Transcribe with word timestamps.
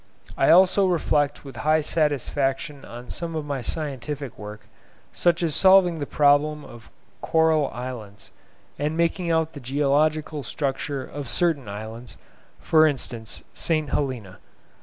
I 0.35 0.49
also 0.49 0.87
reflect 0.87 1.45
with 1.45 1.57
high 1.57 1.81
satisfaction 1.81 2.83
on 2.85 3.11
some 3.11 3.35
of 3.35 3.45
my 3.45 3.61
scientific 3.61 4.35
work, 4.35 4.61
such 5.13 5.43
as 5.43 5.53
solving 5.53 5.99
the 5.99 6.07
problem 6.07 6.65
of 6.65 6.89
coral 7.21 7.69
islands, 7.71 8.31
and 8.79 8.97
making 8.97 9.29
out 9.29 9.53
the 9.53 9.59
geological 9.59 10.41
structure 10.41 11.05
of 11.05 11.29
certain 11.29 11.69
islands, 11.69 12.17
for 12.59 12.87
instance, 12.87 13.43
St. 13.53 13.91
Helena. 13.91 14.39